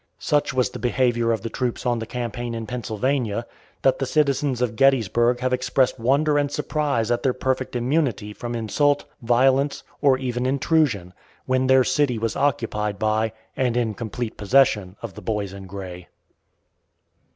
[0.17, 3.45] Such was the behavior of the troops on the campaign in Pennsylvania,
[3.83, 8.55] that the citizens of Gettysburg have expressed wonder and surprise at their perfect immunity from
[8.55, 11.13] insult, violence, or even intrusion,
[11.45, 16.07] when their city was occupied by and in complete possession of the Boys in Gray.